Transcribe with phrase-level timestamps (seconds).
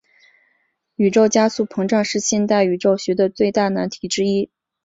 [0.95, 4.49] 宇宙加速膨胀是现代宇宙学的最大难题之一。